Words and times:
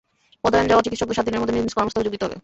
পদায়ন 0.43 0.67
পাওয়া 0.69 0.85
চিকিত্সকদের 0.85 1.17
সাত 1.17 1.25
দিনের 1.27 1.41
মধ্য 1.41 1.53
নিজ 1.53 1.63
নিজ 1.65 1.73
কর্মস্থলে 1.77 2.05
যোগ 2.05 2.13
দিতে 2.15 2.25
হবে। 2.25 2.37